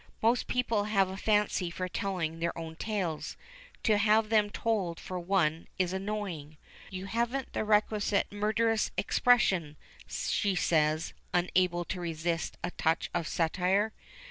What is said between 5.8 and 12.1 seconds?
annoying. "You haven't the requisite murderous expression," she says, unable to